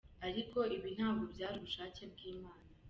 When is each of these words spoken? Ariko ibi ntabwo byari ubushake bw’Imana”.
Ariko 0.27 0.59
ibi 0.75 0.89
ntabwo 0.97 1.23
byari 1.33 1.55
ubushake 1.59 2.01
bw’Imana”. 2.11 2.67